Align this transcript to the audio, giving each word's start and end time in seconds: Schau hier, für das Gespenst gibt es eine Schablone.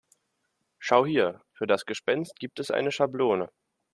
Schau 0.79 1.05
hier, 1.05 1.43
für 1.53 1.67
das 1.67 1.85
Gespenst 1.85 2.39
gibt 2.39 2.59
es 2.59 2.71
eine 2.71 2.91
Schablone. 2.91 3.51